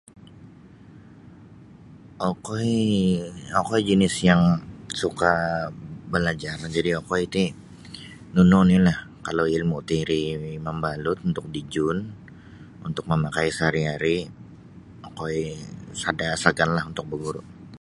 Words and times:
Okoi 2.29 2.75
okoi 3.61 3.81
jinis 3.89 4.15
yang 4.29 4.41
suka 5.01 5.33
balajar 6.11 6.57
jadi 6.75 6.91
okoi 7.01 7.23
ti 7.33 7.43
nunu 8.33 8.59
ni 8.69 8.77
lah 8.85 8.97
kalau 9.25 9.45
ilmu 9.57 9.77
tiri 9.89 10.23
mabalut 10.65 11.17
untuk 11.29 11.45
dijun 11.55 11.97
untuk 12.87 13.05
mamakai 13.11 13.47
sehari-hari 13.57 14.17
okoi 15.07 15.39
sada 16.01 16.27
saganlah 16.43 16.83
untuk 16.91 17.05
baguru. 17.11 17.41